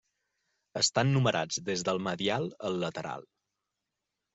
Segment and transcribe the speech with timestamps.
[0.81, 3.33] Estan numerats des del medial al lateral.